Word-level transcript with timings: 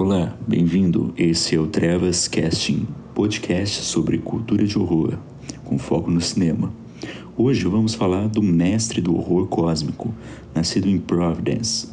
Olá, 0.00 0.32
bem-vindo. 0.46 1.12
Esse 1.16 1.56
é 1.56 1.58
o 1.58 1.66
Trevas 1.66 2.28
Casting, 2.28 2.86
podcast 3.16 3.82
sobre 3.82 4.18
cultura 4.18 4.64
de 4.64 4.78
horror, 4.78 5.18
com 5.64 5.76
foco 5.76 6.08
no 6.08 6.20
cinema. 6.20 6.72
Hoje 7.36 7.64
vamos 7.64 7.96
falar 7.96 8.28
do 8.28 8.40
mestre 8.40 9.00
do 9.00 9.16
horror 9.16 9.48
cósmico, 9.48 10.14
nascido 10.54 10.88
em 10.88 11.00
Providence, 11.00 11.88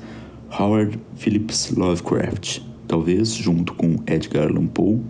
Howard 0.56 1.00
Phillips 1.16 1.72
Lovecraft. 1.72 2.60
Talvez, 2.88 3.34
junto 3.34 3.74
com 3.74 3.96
Edgar 4.06 4.50
Allan 4.50 4.68
Poe, 4.68 5.02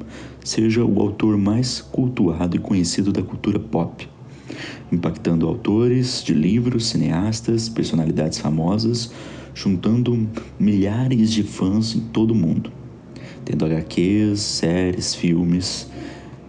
seja 0.41 0.85
o 0.85 1.01
autor 1.01 1.37
mais 1.37 1.81
cultuado 1.81 2.55
e 2.55 2.59
conhecido 2.59 3.11
da 3.11 3.21
cultura 3.21 3.59
pop, 3.59 4.07
impactando 4.89 5.49
autores 5.49 6.23
de 6.23 6.33
livros, 6.33 6.87
cineastas, 6.87 7.67
personalidades 7.67 8.39
famosas, 8.39 9.11
juntando 9.53 10.29
milhares 10.57 11.29
de 11.33 11.43
fãs 11.43 11.93
em 11.93 11.99
todo 11.99 12.31
o 12.31 12.35
mundo, 12.35 12.71
tendo 13.45 13.65
HQs, 13.65 14.39
séries, 14.39 15.15
filmes 15.15 15.89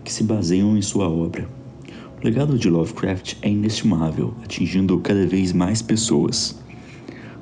que 0.03 0.13
se 0.13 0.25
baseiam 0.25 0.77
em 0.77 0.83
sua 0.83 1.09
obra. 1.09 1.49
O 2.21 2.25
legado 2.25 2.59
de 2.59 2.69
Lovecraft 2.69 3.37
é 3.43 3.49
inestimável, 3.49 4.35
atingindo 4.43 4.99
cada 4.99 5.27
vez 5.27 5.53
mais 5.53 5.83
pessoas. 5.83 6.59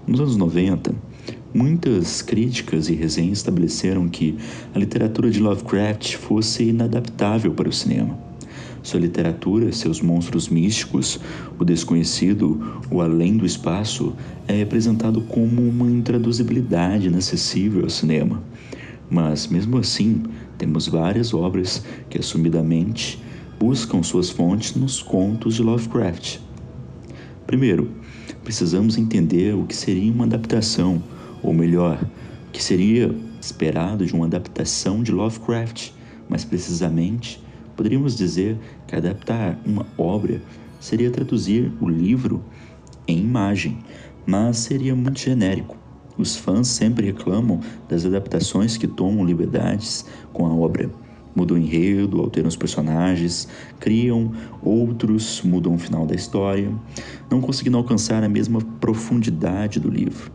Nos 0.07 0.21
anos 0.21 0.37
90, 0.37 0.95
Muitas 1.55 2.21
críticas 2.21 2.89
e 2.89 2.95
resenhas 2.95 3.39
estabeleceram 3.39 4.09
que 4.09 4.37
a 4.75 4.79
literatura 4.79 5.31
de 5.31 5.39
Lovecraft 5.39 6.17
fosse 6.17 6.65
inadaptável 6.65 7.53
para 7.53 7.69
o 7.69 7.73
cinema. 7.73 8.19
Sua 8.83 8.99
literatura, 8.99 9.71
seus 9.71 10.01
monstros 10.01 10.49
místicos, 10.49 11.21
o 11.57 11.65
desconhecido, 11.65 12.83
o 12.91 13.01
além 13.01 13.37
do 13.37 13.47
espaço, 13.47 14.15
é 14.49 14.53
representado 14.53 15.21
como 15.21 15.63
uma 15.63 15.89
intraduzibilidade 15.89 17.07
inacessível 17.07 17.85
ao 17.85 17.91
cinema. 17.91 18.43
Mas, 19.11 19.47
mesmo 19.47 19.79
assim, 19.79 20.23
temos 20.59 20.89
várias 20.89 21.35
obras 21.35 21.85
que 22.09 22.19
assumidamente 22.19 23.23
buscam 23.59 24.03
suas 24.03 24.31
fontes 24.31 24.75
nos 24.75 25.03
contos 25.03 25.55
de 25.55 25.63
Lovecraft. 25.63 26.39
Primeiro, 27.47 27.91
precisamos 28.43 28.97
entender 28.97 29.55
o 29.55 29.65
que 29.65 29.77
seria 29.77 30.13
uma 30.13 30.25
adaptação 30.25 31.03
ou 31.43 31.53
melhor, 31.53 32.03
que 32.53 32.63
seria 32.63 33.15
esperado 33.41 34.07
de 34.07 34.15
uma 34.15 34.25
adaptação 34.25 35.03
de 35.03 35.13
Lovecraft, 35.13 35.91
mais 36.29 36.45
precisamente, 36.45 37.43
poderíamos 37.77 38.17
dizer 38.17 38.57
que 38.87 38.97
adaptar 38.97 39.61
uma 39.67 39.87
obra 39.99 40.41
seria 40.81 41.11
traduzir 41.11 41.71
o 41.81 41.89
livro 41.89 42.43
em 43.07 43.19
imagem, 43.19 43.79
mas 44.27 44.59
seria 44.59 44.95
muito 44.95 45.19
genérico. 45.19 45.84
Os 46.17 46.37
fãs 46.37 46.69
sempre 46.69 47.07
reclamam 47.07 47.61
das 47.89 48.07
adaptações 48.07 48.77
que 48.77 48.87
tomam 48.87 49.25
liberdades 49.25 50.07
com 50.33 50.47
a 50.47 50.55
obra. 50.55 50.91
Mudam 51.35 51.57
o 51.57 51.61
enredo, 51.61 52.21
alteram 52.21 52.49
os 52.49 52.55
personagens, 52.55 53.49
criam 53.81 54.31
outros, 54.63 55.43
mudam 55.43 55.75
o 55.75 55.79
final 55.79 56.07
da 56.07 56.15
história, 56.15 56.71
não 57.29 57.41
conseguindo 57.41 57.77
alcançar 57.77 58.23
a 58.23 58.29
mesma 58.29 58.61
profundidade 58.81 59.81
do 59.81 59.91
livro. 59.91 60.31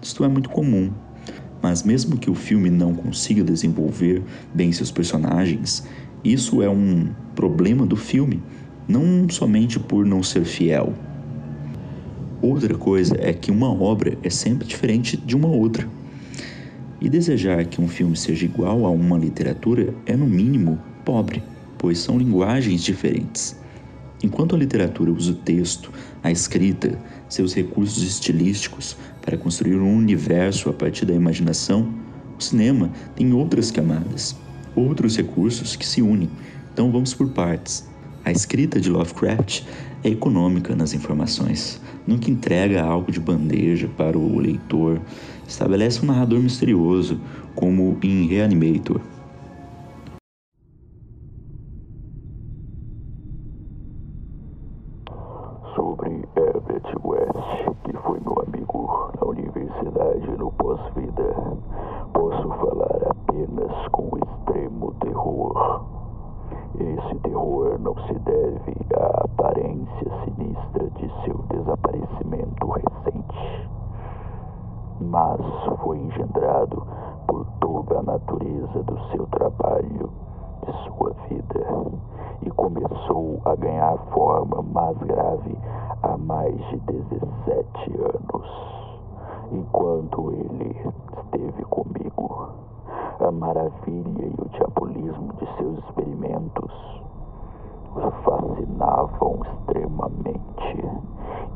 Isto 0.00 0.22
é 0.22 0.28
muito 0.28 0.48
comum, 0.48 0.92
mas 1.60 1.82
mesmo 1.82 2.16
que 2.16 2.30
o 2.30 2.34
filme 2.34 2.70
não 2.70 2.94
consiga 2.94 3.42
desenvolver 3.42 4.22
bem 4.54 4.70
seus 4.70 4.92
personagens, 4.92 5.84
isso 6.22 6.62
é 6.62 6.70
um 6.70 7.08
problema 7.34 7.84
do 7.84 7.96
filme, 7.96 8.40
não 8.86 9.28
somente 9.28 9.80
por 9.80 10.06
não 10.06 10.22
ser 10.22 10.44
fiel. 10.44 10.94
Outra 12.44 12.74
coisa 12.74 13.16
é 13.18 13.32
que 13.32 13.50
uma 13.50 13.72
obra 13.72 14.18
é 14.22 14.28
sempre 14.28 14.68
diferente 14.68 15.16
de 15.16 15.34
uma 15.34 15.48
outra. 15.48 15.88
E 17.00 17.08
desejar 17.08 17.64
que 17.64 17.80
um 17.80 17.88
filme 17.88 18.14
seja 18.14 18.44
igual 18.44 18.84
a 18.84 18.90
uma 18.90 19.16
literatura 19.16 19.94
é, 20.04 20.14
no 20.14 20.26
mínimo, 20.26 20.78
pobre, 21.06 21.42
pois 21.78 22.00
são 22.00 22.18
linguagens 22.18 22.84
diferentes. 22.84 23.56
Enquanto 24.22 24.54
a 24.54 24.58
literatura 24.58 25.10
usa 25.10 25.32
o 25.32 25.36
texto, 25.36 25.90
a 26.22 26.30
escrita, 26.30 26.98
seus 27.30 27.54
recursos 27.54 28.02
estilísticos 28.02 28.94
para 29.22 29.38
construir 29.38 29.76
um 29.76 29.96
universo 29.96 30.68
a 30.68 30.72
partir 30.74 31.06
da 31.06 31.14
imaginação, 31.14 31.94
o 32.38 32.42
cinema 32.42 32.90
tem 33.16 33.32
outras 33.32 33.70
camadas, 33.70 34.36
outros 34.76 35.16
recursos 35.16 35.76
que 35.76 35.86
se 35.86 36.02
unem. 36.02 36.28
Então 36.74 36.92
vamos 36.92 37.14
por 37.14 37.30
partes. 37.30 37.88
A 38.24 38.32
escrita 38.32 38.80
de 38.80 38.88
Lovecraft 38.88 39.64
é 40.02 40.08
econômica 40.08 40.74
nas 40.74 40.94
informações, 40.94 41.78
nunca 42.06 42.30
entrega 42.30 42.82
algo 42.82 43.12
de 43.12 43.20
bandeja 43.20 43.86
para 43.98 44.16
o 44.16 44.38
leitor, 44.38 44.98
estabelece 45.46 46.02
um 46.02 46.06
narrador 46.06 46.40
misterioso, 46.40 47.20
como 47.54 47.98
em 48.02 48.26
Reanimator. 48.26 49.00
sobre 55.74 56.26
Everett 56.36 56.96
West, 57.02 57.68
que 57.84 57.92
foi 57.98 58.20
meu 58.20 58.42
amigo 58.46 59.10
na 59.20 59.26
universidade 59.26 60.30
no 60.38 60.50
pós-vida, 60.52 61.34
posso 62.12 62.48
falar 62.48 63.10
apenas 63.10 63.88
com 63.88 64.16
extremo 64.16 64.94
terror. 65.00 65.84
Esse 66.78 67.14
terror 67.20 67.78
não 67.78 67.94
se 68.06 68.14
deve 68.20 68.76
à 68.96 69.24
aparência 69.24 70.10
sinistra 70.24 70.90
de 70.96 71.08
seu 71.24 71.38
desaparecimento 71.50 72.66
recente, 72.66 73.68
mas 75.00 75.40
foi 75.82 75.98
engendrado 75.98 76.86
por 77.26 77.46
toda 77.60 78.00
a 78.00 78.02
natureza 78.02 78.82
do 78.82 78.98
seu 79.10 79.26
trabalho, 79.26 80.10
de 80.66 80.72
sua 80.84 81.14
vida 81.28 81.64
e 82.42 82.50
começou 82.50 83.40
a 83.44 83.54
ganhar 83.54 83.96
forma 84.12 84.62
mais 84.62 84.96
grave 84.98 85.56
há 86.02 86.16
mais 86.16 86.56
de 86.70 86.76
17 87.10 88.00
anos. 88.00 88.48
Enquanto 89.52 90.32
ele 90.32 90.76
esteve 91.18 91.64
comigo, 91.64 92.48
a 93.20 93.30
maravilha 93.30 94.26
e 94.26 94.34
o 94.38 94.48
diabolismo 94.50 95.32
de 95.34 95.46
seus 95.56 95.78
experimentos 95.84 96.94
o 97.96 98.10
fascinavam 98.24 99.38
extremamente 99.44 100.84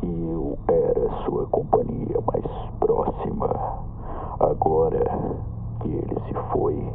e 0.02 0.30
eu 0.30 0.56
era 0.68 1.10
sua 1.24 1.46
companhia 1.46 2.20
mais 2.32 2.46
próxima. 2.78 3.48
Agora 4.38 5.04
que 5.80 5.88
ele 5.88 6.20
se 6.26 6.34
foi 6.52 6.92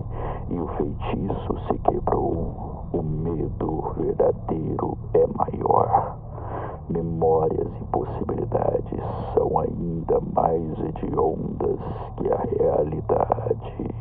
e 0.49 0.59
o 0.59 0.67
feitiço 0.77 1.59
se 1.67 1.77
quebrou, 1.79 2.85
o 2.93 3.01
medo 3.03 3.93
verdadeiro 3.97 4.97
é 5.13 5.27
maior. 5.27 6.22
Memórias 6.89 7.67
e 7.81 7.85
possibilidades 7.85 8.99
são 9.33 9.59
ainda 9.59 10.19
mais 10.33 10.61
hediondas 10.79 11.79
que 12.17 12.31
a 12.31 12.37
realidade. 12.59 13.93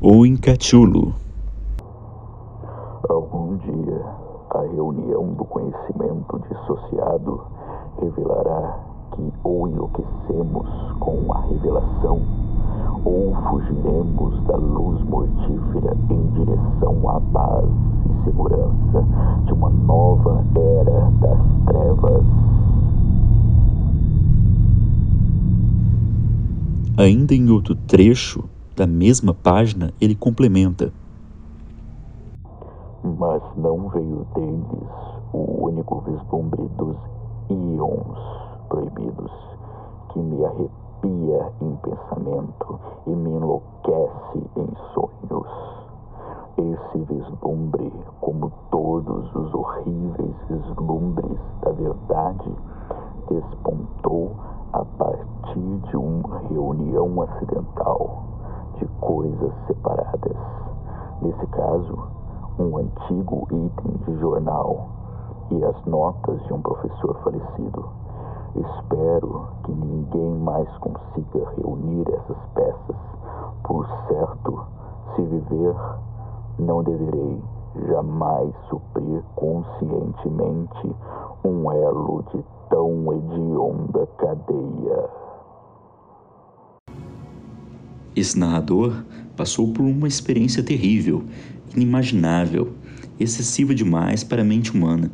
Ou 0.00 0.24
em 0.24 0.36
Cachulo. 0.36 1.12
Algum 3.08 3.56
dia, 3.56 4.06
a 4.50 4.60
reunião 4.60 5.34
do 5.34 5.44
conhecimento 5.44 6.38
dissociado 6.48 7.42
revelará 8.00 8.78
que 9.12 9.32
ou 9.42 9.66
enlouquecemos 9.66 10.68
com 11.00 11.32
a 11.32 11.40
revelação, 11.40 12.20
ou 13.08 13.34
fugiremos 13.48 14.44
da 14.44 14.56
luz 14.56 15.02
mortífera 15.04 15.96
em 16.10 16.26
direção 16.32 17.08
à 17.08 17.18
paz 17.32 17.64
e 18.04 18.24
segurança 18.24 19.04
de 19.46 19.52
uma 19.54 19.70
nova 19.70 20.44
era 20.54 21.10
das 21.12 21.38
trevas. 21.64 22.24
Ainda 26.98 27.34
em 27.34 27.48
outro 27.48 27.74
trecho 27.74 28.44
da 28.76 28.86
mesma 28.86 29.32
página, 29.32 29.90
ele 29.98 30.14
complementa: 30.14 30.92
Mas 33.02 33.42
não 33.56 33.88
veio 33.88 34.26
deles 34.34 34.90
o 35.32 35.64
único 35.64 36.02
vislumbre 36.02 36.68
dos 36.76 36.96
íons 37.48 38.18
proibidos 38.68 39.32
que 40.12 40.18
me 40.18 40.44
arrepia 40.98 41.52
em 41.60 41.76
pensamento 41.76 42.80
e 43.06 43.10
me 43.10 43.30
enlouquece 43.30 44.42
em 44.56 44.68
sonhos. 44.92 45.48
Esse 46.56 46.98
vislumbre, 47.04 47.92
como 48.20 48.50
todos 48.70 49.34
os 49.34 49.54
horríveis 49.54 50.34
vislumbres 50.48 51.38
da 51.62 51.70
verdade, 51.70 52.52
despontou 53.28 54.32
a 54.72 54.84
partir 54.84 55.78
de 55.88 55.96
uma 55.96 56.38
reunião 56.48 57.22
acidental 57.22 58.24
de 58.78 58.86
coisas 59.00 59.52
separadas. 59.66 60.36
Nesse 61.22 61.46
caso, 61.48 62.08
um 62.58 62.76
antigo 62.76 63.46
item 63.50 63.92
de 64.04 64.20
jornal 64.20 64.88
e 65.50 65.64
as 65.64 65.84
notas 65.86 66.42
de 66.44 66.52
um 66.52 66.60
professor 66.60 67.16
falecido 67.22 68.07
Espero 68.56 69.48
que 69.64 69.72
ninguém 69.72 70.38
mais 70.40 70.68
consiga 70.78 71.50
reunir 71.56 72.04
essas 72.08 72.38
peças. 72.54 72.96
Por 73.62 73.86
certo, 74.08 74.66
se 75.14 75.22
viver, 75.22 75.74
não 76.58 76.82
deverei 76.82 77.40
jamais 77.88 78.52
suprir 78.68 79.22
conscientemente 79.36 80.96
um 81.44 81.70
elo 81.70 82.24
de 82.32 82.44
tão 82.70 83.12
hedionda 83.12 84.06
cadeia. 84.18 85.10
Esse 88.16 88.38
narrador 88.38 89.04
passou 89.36 89.72
por 89.72 89.82
uma 89.82 90.08
experiência 90.08 90.62
terrível, 90.62 91.22
inimaginável, 91.76 92.72
excessiva 93.20 93.74
demais 93.74 94.24
para 94.24 94.42
a 94.42 94.44
mente 94.44 94.72
humana. 94.76 95.10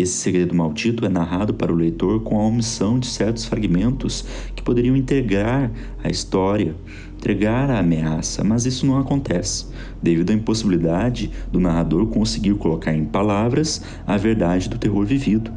Esse 0.00 0.14
segredo 0.14 0.54
maldito 0.54 1.04
é 1.04 1.10
narrado 1.10 1.52
para 1.52 1.70
o 1.70 1.76
leitor 1.76 2.22
com 2.22 2.40
a 2.40 2.46
omissão 2.46 2.98
de 2.98 3.06
certos 3.06 3.44
fragmentos 3.44 4.24
que 4.56 4.62
poderiam 4.62 4.96
integrar 4.96 5.70
a 6.02 6.08
história, 6.08 6.74
entregar 7.18 7.70
a 7.70 7.80
ameaça, 7.80 8.42
mas 8.42 8.64
isso 8.64 8.86
não 8.86 8.98
acontece, 8.98 9.66
devido 10.02 10.30
à 10.30 10.32
impossibilidade 10.32 11.30
do 11.52 11.60
narrador 11.60 12.06
conseguir 12.06 12.54
colocar 12.54 12.94
em 12.94 13.04
palavras 13.04 13.82
a 14.06 14.16
verdade 14.16 14.70
do 14.70 14.78
terror 14.78 15.04
vivido. 15.04 15.52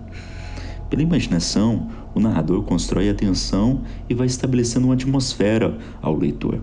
Pela 0.89 1.03
imaginação, 1.03 1.87
o 2.13 2.19
narrador 2.19 2.63
constrói 2.63 3.09
a 3.09 3.13
tensão 3.13 3.83
e 4.09 4.13
vai 4.13 4.27
estabelecendo 4.27 4.87
uma 4.87 4.93
atmosfera 4.93 5.77
ao 6.01 6.17
leitor. 6.17 6.59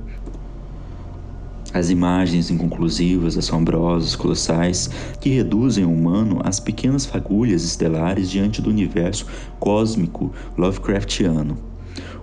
As 1.72 1.88
imagens 1.88 2.50
inconclusivas, 2.50 3.38
assombrosas, 3.38 4.16
colossais, 4.16 4.90
que 5.20 5.30
reduzem 5.30 5.84
o 5.84 5.92
humano 5.92 6.40
às 6.42 6.58
pequenas 6.58 7.06
fagulhas 7.06 7.62
estelares 7.62 8.28
diante 8.28 8.60
do 8.60 8.70
universo 8.70 9.24
cósmico 9.60 10.32
Lovecraftiano. 10.58 11.56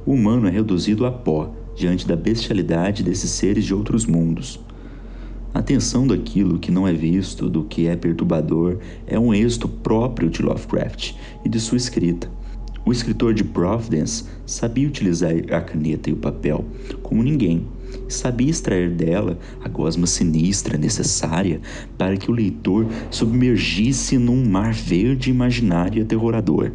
O 0.06 0.12
humano 0.12 0.50
é 0.50 0.52
reduzido 0.52 1.06
a 1.06 1.12
pó 1.12 1.54
diante 1.78 2.06
da 2.06 2.16
bestialidade 2.16 3.04
desses 3.04 3.32
seres 3.32 3.64
de 3.64 3.74
outros 3.74 4.06
mundos. 4.06 4.60
A 5.54 5.62
tensão 5.62 6.06
daquilo 6.06 6.60
que 6.60 6.72
não 6.72 6.86
é 6.86 6.92
visto, 6.92 7.50
do 7.50 7.64
que 7.64 7.88
é 7.88 7.96
perturbador, 7.96 8.80
é 9.06 9.18
um 9.18 9.34
êxito 9.34 9.70
próprio 9.70 10.30
de 10.30 10.42
Lovecraft 10.42 11.14
e 11.46 11.50
de 11.50 11.60
sua 11.60 11.78
escrita. 11.78 12.30
O 12.86 12.92
escritor 12.92 13.34
de 13.34 13.46
Providence 13.46 14.26
sabia 14.46 14.88
utilizar 14.88 15.32
a 15.52 15.62
caneta 15.62 16.10
e 16.10 16.14
o 16.14 16.18
papel 16.18 16.66
como 17.02 17.24
ninguém, 17.24 17.66
sabia 18.08 18.50
extrair 18.50 18.90
dela 18.90 19.38
a 19.64 19.68
gosma 19.68 20.08
sinistra 20.08 20.78
necessária 20.78 21.62
para 21.98 22.18
que 22.18 22.32
o 22.32 22.34
leitor 22.34 22.88
submergisse 23.10 24.18
num 24.18 24.46
mar 24.46 24.74
verde 24.74 25.30
imaginário 25.30 26.00
e 26.00 26.02
aterrorador. 26.04 26.72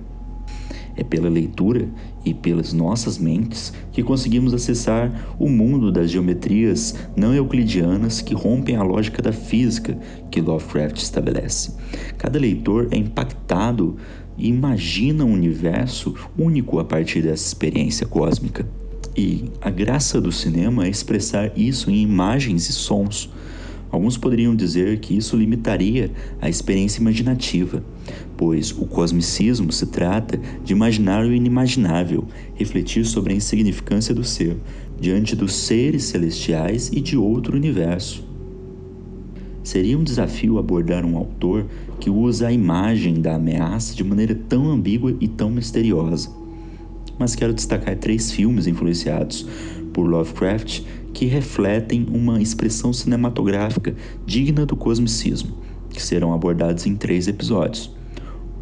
É 0.95 1.03
pela 1.03 1.29
leitura 1.29 1.89
e 2.25 2.35
pelas 2.35 2.73
nossas 2.73 3.17
mentes 3.19 3.73
que 3.93 4.03
conseguimos 4.03 4.53
acessar 4.53 5.35
o 5.39 5.49
mundo 5.49 5.91
das 5.91 6.11
geometrias 6.11 6.95
não 7.17 7.35
euclidianas 7.35 8.21
que 8.21 8.35
rompem 8.35 8.77
a 8.77 8.83
lógica 8.83 9.23
da 9.23 9.33
física 9.33 9.99
que 10.31 10.41
Lovecraft 10.41 10.99
estabelece. 10.99 11.75
Cada 12.19 12.39
leitor 12.39 12.89
é 12.91 12.97
impactado 12.97 13.97
e 14.37 14.49
imagina 14.49 15.25
um 15.25 15.33
universo 15.33 16.15
único 16.39 16.79
a 16.79 16.85
partir 16.85 17.23
dessa 17.23 17.47
experiência 17.47 18.07
cósmica. 18.07 18.67
E 19.17 19.45
a 19.61 19.71
graça 19.71 20.21
do 20.21 20.33
cinema 20.33 20.87
é 20.87 20.89
expressar 20.89 21.53
isso 21.57 21.91
em 21.91 22.03
imagens 22.03 22.69
e 22.69 22.73
sons 22.73 23.31
Alguns 23.93 24.17
poderiam 24.17 24.57
dizer 24.57 25.01
que 25.01 25.15
isso 25.15 25.37
limitaria 25.37 26.11
a 26.41 26.49
experiência 26.49 26.99
imaginativa, 26.99 27.85
pois 28.39 28.73
o 28.73 28.87
cosmicismo 28.87 29.71
se 29.71 29.85
trata 29.85 30.41
de 30.65 30.73
imaginar 30.73 31.27
o 31.27 31.33
inimaginável, 31.33 32.25
refletir 32.55 33.05
sobre 33.05 33.35
a 33.35 33.37
insignificância 33.37 34.15
do 34.15 34.25
ser, 34.25 34.57
diante 34.99 35.37
dos 35.37 35.55
seres 35.55 36.05
celestiais 36.05 36.89
e 36.91 37.03
de 37.03 37.19
outro 37.19 37.55
universo. 37.55 38.27
Seria 39.63 39.99
um 39.99 40.03
desafio 40.03 40.59
abordar 40.59 41.05
um 41.05 41.19
autor 41.19 41.67
que 42.01 42.09
usa 42.09 42.49
a 42.49 42.53
imagem 42.53 43.21
da 43.21 43.35
ameaça 43.35 43.95
de 43.95 44.03
maneira 44.03 44.35
tão 44.35 44.71
ambígua 44.71 45.15
e 45.21 45.29
tão 45.29 45.51
misteriosa. 45.51 46.42
Mas 47.19 47.35
quero 47.35 47.53
destacar 47.53 47.97
três 47.97 48.33
filmes 48.33 48.67
influenciados 48.67 49.47
por 49.93 50.09
Lovecraft 50.09 50.83
que 51.13 51.27
refletem 51.27 52.07
uma 52.11 52.41
expressão 52.41 52.93
cinematográfica 52.93 53.95
digna 54.27 54.65
do 54.65 54.75
cosmicismo, 54.75 55.59
que 55.91 56.03
serão 56.03 56.33
abordados 56.33 56.87
em 56.87 56.97
três 56.97 57.29
episódios. 57.29 57.95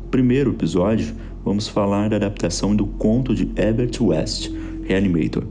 No 0.03 0.09
primeiro 0.11 0.51
episódio, 0.51 1.15
vamos 1.45 1.69
falar 1.69 2.11
da 2.11 2.17
adaptação 2.17 2.75
do 2.75 2.87
conto 2.87 3.35
de 3.35 3.49
Herbert 3.57 3.93
West, 4.01 4.51
Reanimator. 4.85 5.45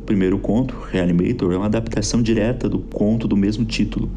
O 0.00 0.04
primeiro 0.06 0.38
conto, 0.38 0.74
Reanimator, 0.90 1.52
é 1.52 1.56
uma 1.56 1.66
adaptação 1.66 2.22
direta 2.22 2.68
do 2.68 2.78
conto 2.78 3.28
do 3.28 3.36
mesmo 3.36 3.64
título, 3.64 4.10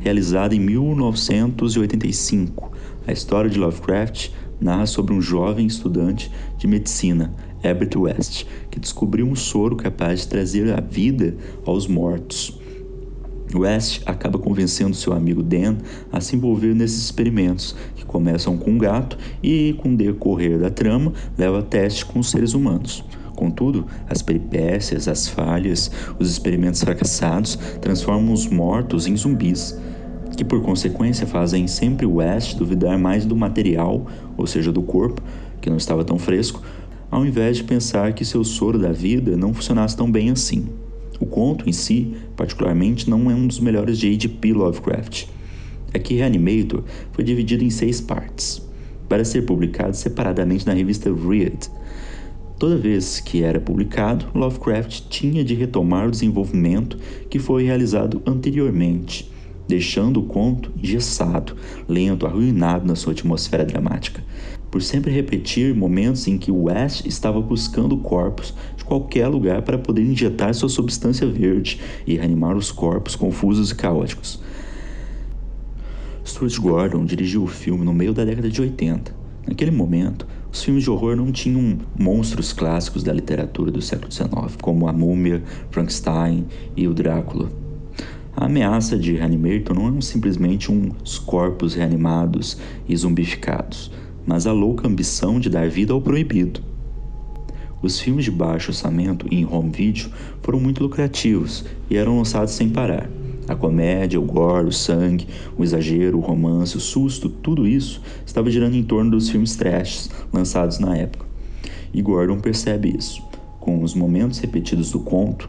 realizada 0.00 0.54
em 0.54 0.60
1985. 0.60 2.72
A 3.06 3.12
história 3.12 3.48
de 3.48 3.58
Lovecraft 3.58 4.30
narra 4.60 4.86
sobre 4.86 5.14
um 5.14 5.20
jovem 5.20 5.66
estudante 5.66 6.30
de 6.56 6.66
medicina, 6.66 7.32
Herbert 7.62 7.96
West, 7.96 8.44
que 8.70 8.80
descobriu 8.80 9.26
um 9.26 9.34
soro 9.34 9.76
capaz 9.76 10.20
de 10.20 10.28
trazer 10.28 10.72
a 10.72 10.80
vida 10.80 11.36
aos 11.64 11.86
mortos. 11.86 12.58
West 13.54 14.02
acaba 14.04 14.38
convencendo 14.38 14.94
seu 14.94 15.12
amigo 15.12 15.42
Dan 15.42 15.76
a 16.12 16.20
se 16.20 16.36
envolver 16.36 16.74
nesses 16.74 17.02
experimentos, 17.04 17.74
que 17.96 18.04
começam 18.04 18.56
com 18.58 18.72
um 18.72 18.78
gato 18.78 19.16
e, 19.42 19.74
com 19.78 19.92
o 19.92 19.96
decorrer 19.96 20.58
da 20.58 20.70
trama, 20.70 21.12
leva 21.36 21.60
a 21.60 21.62
teste 21.62 22.04
com 22.04 22.18
os 22.18 22.30
seres 22.30 22.52
humanos. 22.52 23.04
Contudo, 23.34 23.86
as 24.08 24.20
peripécias, 24.20 25.06
as 25.06 25.28
falhas, 25.28 25.90
os 26.18 26.28
experimentos 26.30 26.82
fracassados 26.82 27.56
transformam 27.80 28.32
os 28.32 28.48
mortos 28.48 29.06
em 29.06 29.16
zumbis, 29.16 29.78
que 30.36 30.44
por 30.44 30.62
consequência 30.62 31.26
fazem 31.26 31.66
sempre 31.66 32.06
West 32.06 32.56
duvidar 32.56 32.98
mais 32.98 33.24
do 33.24 33.36
material, 33.36 34.06
ou 34.36 34.46
seja, 34.46 34.70
do 34.70 34.82
corpo, 34.82 35.22
que 35.60 35.70
não 35.70 35.76
estava 35.76 36.04
tão 36.04 36.18
fresco, 36.18 36.62
ao 37.10 37.24
invés 37.24 37.56
de 37.56 37.64
pensar 37.64 38.12
que 38.12 38.24
seu 38.24 38.44
soro 38.44 38.78
da 38.78 38.92
vida 38.92 39.36
não 39.36 39.54
funcionasse 39.54 39.96
tão 39.96 40.10
bem 40.10 40.30
assim. 40.30 40.66
O 41.20 41.26
conto 41.26 41.68
em 41.68 41.72
si, 41.72 42.14
particularmente, 42.36 43.10
não 43.10 43.30
é 43.30 43.34
um 43.34 43.46
dos 43.46 43.58
melhores 43.58 43.98
de 43.98 44.12
H.P. 44.12 44.52
Lovecraft. 44.52 45.26
É 45.92 45.98
que 45.98 46.14
Reanimator 46.14 46.84
foi 47.12 47.24
dividido 47.24 47.64
em 47.64 47.70
seis 47.70 48.00
partes, 48.00 48.62
para 49.08 49.24
ser 49.24 49.42
publicado 49.46 49.96
separadamente 49.96 50.66
na 50.66 50.74
revista 50.74 51.10
Read. 51.12 51.70
Toda 52.58 52.76
vez 52.76 53.20
que 53.20 53.42
era 53.42 53.60
publicado, 53.60 54.26
Lovecraft 54.34 55.08
tinha 55.08 55.42
de 55.42 55.54
retomar 55.54 56.08
o 56.08 56.10
desenvolvimento 56.10 56.98
que 57.30 57.38
foi 57.38 57.64
realizado 57.64 58.20
anteriormente, 58.26 59.30
deixando 59.68 60.20
o 60.20 60.24
conto 60.24 60.72
engessado, 60.82 61.54
lento, 61.86 62.26
arruinado 62.26 62.86
na 62.86 62.96
sua 62.96 63.12
atmosfera 63.12 63.64
dramática 63.64 64.24
por 64.70 64.82
sempre 64.82 65.10
repetir 65.10 65.74
momentos 65.74 66.26
em 66.26 66.36
que 66.36 66.50
West 66.50 67.06
estava 67.06 67.40
buscando 67.40 67.96
corpos 67.96 68.54
de 68.76 68.84
qualquer 68.84 69.26
lugar 69.28 69.62
para 69.62 69.78
poder 69.78 70.02
injetar 70.02 70.54
sua 70.54 70.68
substância 70.68 71.26
verde 71.26 71.80
e 72.06 72.16
reanimar 72.16 72.56
os 72.56 72.70
corpos 72.70 73.16
confusos 73.16 73.70
e 73.70 73.74
caóticos. 73.74 74.40
Stuart 76.24 76.58
Gordon 76.58 77.04
dirigiu 77.06 77.42
o 77.42 77.46
filme 77.46 77.84
no 77.84 77.94
meio 77.94 78.12
da 78.12 78.24
década 78.24 78.50
de 78.50 78.60
80. 78.60 79.16
Naquele 79.46 79.70
momento, 79.70 80.26
os 80.52 80.62
filmes 80.62 80.84
de 80.84 80.90
horror 80.90 81.16
não 81.16 81.32
tinham 81.32 81.78
monstros 81.98 82.52
clássicos 82.52 83.02
da 83.02 83.12
literatura 83.12 83.70
do 83.70 83.80
século 83.80 84.12
XIX, 84.12 84.56
como 84.60 84.86
a 84.88 84.92
Múmia, 84.92 85.42
Frankenstein 85.70 86.46
e 86.76 86.86
o 86.86 86.92
Drácula. 86.92 87.67
A 88.40 88.44
ameaça 88.44 88.96
de 88.96 89.14
Reanimator 89.14 89.74
não 89.74 89.88
eram 89.88 90.00
simplesmente 90.00 90.70
uns 90.70 91.18
corpos 91.18 91.74
reanimados 91.74 92.56
e 92.88 92.96
zumbificados 92.96 93.90
mas 94.28 94.46
a 94.46 94.52
louca 94.52 94.86
ambição 94.86 95.40
de 95.40 95.48
dar 95.48 95.70
vida 95.70 95.94
ao 95.94 96.02
proibido. 96.02 96.60
Os 97.80 97.98
filmes 97.98 98.26
de 98.26 98.30
baixo 98.30 98.70
orçamento 98.70 99.26
em 99.30 99.46
home 99.46 99.70
video 99.70 100.10
foram 100.42 100.60
muito 100.60 100.82
lucrativos 100.82 101.64
e 101.88 101.96
eram 101.96 102.18
lançados 102.18 102.52
sem 102.52 102.68
parar. 102.68 103.08
A 103.48 103.56
comédia, 103.56 104.20
o 104.20 104.24
gore, 104.24 104.66
o 104.66 104.72
sangue, 104.72 105.26
o 105.56 105.64
exagero, 105.64 106.18
o 106.18 106.20
romance, 106.20 106.76
o 106.76 106.80
susto, 106.80 107.30
tudo 107.30 107.66
isso 107.66 108.02
estava 108.26 108.50
girando 108.50 108.76
em 108.76 108.82
torno 108.82 109.12
dos 109.12 109.30
filmes 109.30 109.56
trash 109.56 110.10
lançados 110.30 110.78
na 110.78 110.94
época. 110.94 111.24
E 111.94 112.02
Gordon 112.02 112.38
percebe 112.38 112.94
isso. 112.94 113.22
Com 113.58 113.82
os 113.82 113.94
momentos 113.94 114.40
repetidos 114.40 114.90
do 114.90 115.00
conto, 115.00 115.48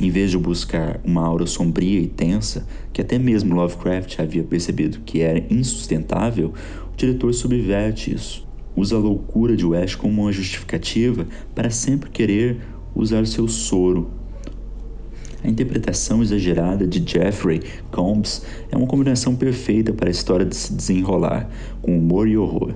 em 0.00 0.10
vez 0.10 0.30
de 0.30 0.38
buscar 0.38 1.00
uma 1.04 1.24
aura 1.24 1.46
sombria 1.46 2.00
e 2.00 2.06
tensa, 2.06 2.66
que 2.92 3.00
até 3.00 3.18
mesmo 3.18 3.54
Lovecraft 3.54 4.18
havia 4.18 4.42
percebido 4.42 5.00
que 5.00 5.20
era 5.20 5.44
insustentável, 5.50 6.52
o 6.92 6.96
diretor 6.96 7.32
subverte 7.32 8.12
isso. 8.12 8.46
Usa 8.76 8.96
a 8.96 8.98
loucura 8.98 9.56
de 9.56 9.64
West 9.64 9.96
como 9.96 10.22
uma 10.22 10.32
justificativa 10.32 11.26
para 11.54 11.70
sempre 11.70 12.10
querer 12.10 12.58
usar 12.94 13.26
seu 13.26 13.46
soro. 13.46 14.10
A 15.44 15.48
interpretação 15.48 16.22
exagerada 16.22 16.86
de 16.86 17.02
Jeffrey 17.06 17.60
Combs 17.90 18.42
é 18.70 18.76
uma 18.76 18.86
combinação 18.86 19.36
perfeita 19.36 19.92
para 19.92 20.08
a 20.08 20.10
história 20.10 20.46
de 20.46 20.56
se 20.56 20.72
desenrolar, 20.72 21.48
com 21.82 21.98
humor 21.98 22.26
e 22.26 22.36
horror. 22.36 22.74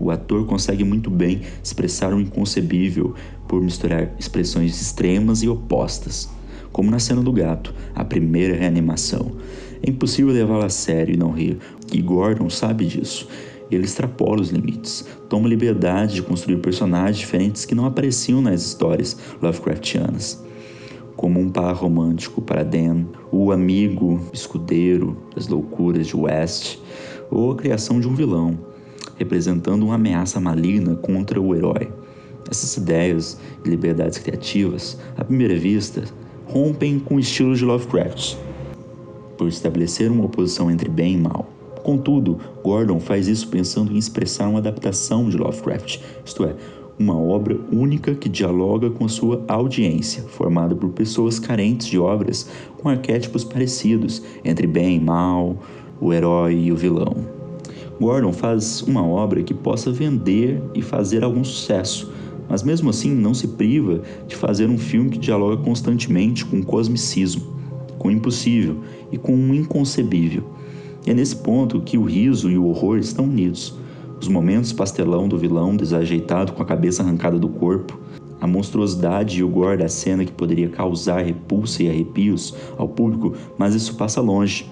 O 0.00 0.10
ator 0.10 0.46
consegue 0.46 0.84
muito 0.84 1.10
bem 1.10 1.42
expressar 1.62 2.12
o 2.12 2.20
inconcebível 2.20 3.14
por 3.46 3.62
misturar 3.62 4.14
expressões 4.18 4.80
extremas 4.80 5.42
e 5.42 5.48
opostas, 5.48 6.28
como 6.78 6.92
na 6.92 7.00
cena 7.00 7.20
do 7.20 7.32
gato, 7.32 7.74
a 7.92 8.04
primeira 8.04 8.54
reanimação. 8.54 9.32
É 9.84 9.90
impossível 9.90 10.32
levá-la 10.32 10.66
a 10.66 10.70
sério 10.70 11.12
e 11.12 11.18
não 11.18 11.32
rir, 11.32 11.58
e 11.92 12.00
Gordon 12.00 12.48
sabe 12.48 12.86
disso. 12.86 13.26
Ele 13.68 13.84
extrapola 13.84 14.40
os 14.40 14.50
limites, 14.50 15.04
toma 15.28 15.48
liberdade 15.48 16.14
de 16.14 16.22
construir 16.22 16.58
personagens 16.58 17.18
diferentes 17.18 17.64
que 17.64 17.74
não 17.74 17.84
apareciam 17.84 18.40
nas 18.40 18.64
histórias 18.64 19.18
Lovecraftianas 19.42 20.40
como 21.16 21.40
um 21.40 21.50
par 21.50 21.74
romântico 21.74 22.40
para 22.40 22.62
Dan, 22.62 23.06
o 23.32 23.50
amigo 23.50 24.20
escudeiro 24.32 25.16
das 25.34 25.48
loucuras 25.48 26.06
de 26.06 26.16
West, 26.16 26.78
ou 27.28 27.50
a 27.50 27.56
criação 27.56 27.98
de 27.98 28.06
um 28.06 28.14
vilão, 28.14 28.56
representando 29.16 29.82
uma 29.82 29.96
ameaça 29.96 30.38
maligna 30.38 30.94
contra 30.94 31.40
o 31.40 31.56
herói. 31.56 31.92
Essas 32.48 32.76
ideias 32.76 33.36
e 33.64 33.68
liberdades 33.68 34.18
criativas, 34.18 34.96
à 35.16 35.24
primeira 35.24 35.56
vista, 35.56 36.04
rompem 36.48 36.98
com 36.98 37.16
o 37.16 37.20
estilo 37.20 37.54
de 37.54 37.64
Lovecraft, 37.64 38.36
por 39.36 39.48
estabelecer 39.48 40.10
uma 40.10 40.24
oposição 40.24 40.70
entre 40.70 40.88
bem 40.88 41.14
e 41.14 41.18
mal. 41.18 41.46
Contudo, 41.82 42.38
Gordon 42.62 42.98
faz 43.00 43.28
isso 43.28 43.48
pensando 43.48 43.92
em 43.92 43.98
expressar 43.98 44.48
uma 44.48 44.58
adaptação 44.58 45.28
de 45.28 45.36
Lovecraft, 45.36 46.00
isto 46.24 46.44
é, 46.44 46.54
uma 46.98 47.16
obra 47.16 47.56
única 47.70 48.14
que 48.14 48.28
dialoga 48.28 48.90
com 48.90 49.06
sua 49.08 49.44
audiência, 49.46 50.22
formada 50.24 50.74
por 50.74 50.90
pessoas 50.90 51.38
carentes 51.38 51.86
de 51.86 51.98
obras 51.98 52.48
com 52.78 52.88
arquétipos 52.88 53.44
parecidos 53.44 54.22
entre 54.44 54.66
bem 54.66 54.96
e 54.96 55.00
mal, 55.00 55.56
o 56.00 56.12
herói 56.12 56.54
e 56.54 56.72
o 56.72 56.76
vilão. 56.76 57.14
Gordon 58.00 58.32
faz 58.32 58.82
uma 58.82 59.06
obra 59.06 59.42
que 59.42 59.54
possa 59.54 59.90
vender 59.90 60.62
e 60.74 60.82
fazer 60.82 61.24
algum 61.24 61.44
sucesso, 61.44 62.12
mas 62.48 62.62
mesmo 62.62 62.90
assim 62.90 63.14
não 63.14 63.34
se 63.34 63.48
priva 63.48 64.00
de 64.26 64.36
fazer 64.36 64.68
um 64.68 64.78
filme 64.78 65.10
que 65.10 65.18
dialoga 65.18 65.62
constantemente 65.62 66.44
com 66.44 66.58
o 66.60 66.64
cosmicismo, 66.64 67.42
com 67.98 68.08
o 68.08 68.12
impossível 68.12 68.78
e 69.12 69.18
com 69.18 69.34
o 69.34 69.54
inconcebível. 69.54 70.44
E 71.06 71.10
é 71.10 71.14
nesse 71.14 71.36
ponto 71.36 71.80
que 71.80 71.98
o 71.98 72.04
riso 72.04 72.50
e 72.50 72.58
o 72.58 72.66
horror 72.66 72.98
estão 72.98 73.24
unidos 73.24 73.76
os 74.20 74.28
momentos 74.28 74.72
pastelão 74.72 75.28
do 75.28 75.38
vilão 75.38 75.76
desajeitado 75.76 76.52
com 76.52 76.62
a 76.62 76.66
cabeça 76.66 77.02
arrancada 77.02 77.38
do 77.38 77.48
corpo, 77.48 77.98
a 78.40 78.46
monstruosidade 78.46 79.38
e 79.38 79.44
o 79.44 79.48
gore 79.48 79.78
da 79.78 79.88
cena 79.88 80.24
que 80.24 80.32
poderia 80.32 80.68
causar 80.68 81.24
repulsa 81.24 81.82
e 81.82 81.88
arrepios 81.88 82.54
ao 82.76 82.88
público, 82.88 83.34
mas 83.56 83.74
isso 83.74 83.94
passa 83.94 84.20
longe. 84.20 84.68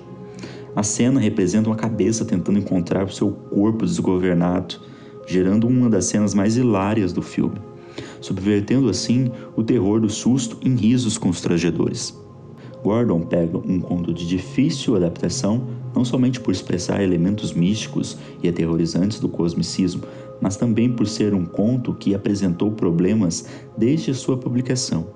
A 0.75 0.83
cena 0.83 1.21
representa 1.21 1.69
uma 1.69 1.77
cabeça 1.77 2.25
tentando 2.25 2.59
encontrar 2.59 3.05
o 3.05 3.13
seu 3.13 3.31
corpo 3.31 3.85
desgovernado, 3.85 4.77
gerando 5.27 5.67
uma 5.67 5.89
das 5.89 6.07
cenas 6.07 6.35
mais 6.35 6.57
hilárias 6.57 7.13
do 7.13 7.23
filme, 7.23 7.57
subvertendo 8.27 8.91
assim 8.91 9.31
o 9.55 9.63
terror 9.63 10.01
do 10.01 10.11
susto 10.11 10.59
em 10.61 10.75
risos 10.75 11.17
constrangedores. 11.17 12.13
Gordon 12.83 13.21
pega 13.21 13.57
um 13.57 13.81
conto 13.81 14.13
de 14.13 14.27
difícil 14.27 14.97
adaptação, 14.97 15.69
não 15.95 16.05
somente 16.05 16.41
por 16.41 16.51
expressar 16.51 17.03
elementos 17.03 17.53
místicos 17.53 18.19
e 18.43 18.49
aterrorizantes 18.49 19.21
do 19.21 19.29
cosmicismo, 19.29 20.03
mas 20.41 20.57
também 20.57 20.93
por 20.93 21.07
ser 21.07 21.35
um 21.35 21.45
conto 21.45 21.95
que 21.95 22.15
apresentou 22.15 22.73
problemas 22.73 23.47
desde 23.77 24.13
sua 24.13 24.37
publicação. 24.37 25.07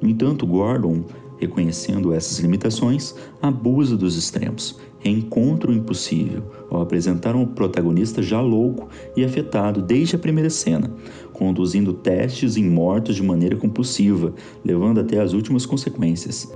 No 0.00 0.08
entanto, 0.08 0.44
Gordon, 0.44 1.04
reconhecendo 1.42 2.12
essas 2.12 2.38
limitações, 2.38 3.14
abusa 3.40 3.96
dos 3.96 4.16
extremos, 4.16 4.78
reencontra 5.00 5.70
o 5.70 5.74
impossível 5.74 6.42
ao 6.70 6.80
apresentar 6.80 7.34
um 7.34 7.44
protagonista 7.44 8.22
já 8.22 8.40
louco 8.40 8.88
e 9.16 9.24
afetado 9.24 9.82
desde 9.82 10.16
a 10.16 10.18
primeira 10.18 10.48
cena, 10.48 10.90
conduzindo 11.32 11.92
testes 11.92 12.56
em 12.56 12.64
mortos 12.64 13.16
de 13.16 13.22
maneira 13.22 13.56
compulsiva, 13.56 14.32
levando 14.64 15.00
até 15.00 15.20
as 15.20 15.32
últimas 15.32 15.66
consequências. 15.66 16.50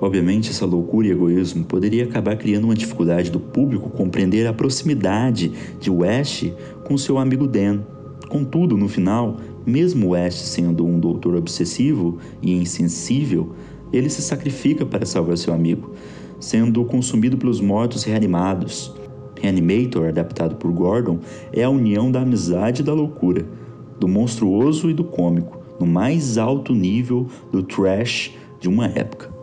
Obviamente, 0.00 0.50
essa 0.50 0.66
loucura 0.66 1.08
e 1.08 1.10
egoísmo 1.10 1.64
poderia 1.64 2.04
acabar 2.04 2.36
criando 2.36 2.64
uma 2.64 2.74
dificuldade 2.74 3.30
do 3.30 3.40
público 3.40 3.90
compreender 3.90 4.46
a 4.46 4.52
proximidade 4.52 5.50
de 5.80 5.90
West 5.90 6.52
com 6.84 6.98
seu 6.98 7.18
amigo 7.18 7.46
Dan. 7.46 7.80
Contudo, 8.28 8.76
no 8.76 8.88
final, 8.88 9.38
mesmo 9.64 10.10
West 10.10 10.44
sendo 10.44 10.84
um 10.84 11.00
doutor 11.00 11.34
obsessivo 11.34 12.18
e 12.42 12.52
insensível, 12.52 13.54
ele 13.92 14.08
se 14.08 14.22
sacrifica 14.22 14.84
para 14.84 15.06
salvar 15.06 15.36
seu 15.36 15.52
amigo, 15.52 15.92
sendo 16.40 16.84
consumido 16.84 17.36
pelos 17.36 17.60
mortos 17.60 18.04
reanimados. 18.04 18.94
Reanimator, 19.40 20.08
adaptado 20.08 20.56
por 20.56 20.72
Gordon, 20.72 21.18
é 21.52 21.62
a 21.62 21.70
união 21.70 22.10
da 22.10 22.22
amizade 22.22 22.80
e 22.80 22.84
da 22.84 22.94
loucura, 22.94 23.46
do 24.00 24.08
monstruoso 24.08 24.90
e 24.90 24.94
do 24.94 25.04
cômico, 25.04 25.60
no 25.78 25.86
mais 25.86 26.38
alto 26.38 26.74
nível 26.74 27.26
do 27.52 27.62
trash 27.62 28.34
de 28.58 28.68
uma 28.68 28.86
época. 28.86 29.35